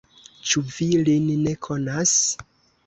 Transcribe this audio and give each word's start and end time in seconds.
Ĉu 0.51 0.63
vi 0.77 0.87
lin 1.11 1.31
ne 1.45 1.55
konas? 1.69 2.17